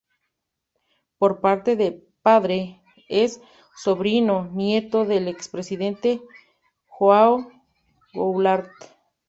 Por 1.19 1.41
parte 1.41 1.75
de 1.75 2.03
padre, 2.23 2.81
es 3.07 3.39
sobrino-nieto 3.77 5.05
del 5.05 5.27
expresidente 5.27 6.19
João 6.89 7.51
Goulart. 8.15 8.71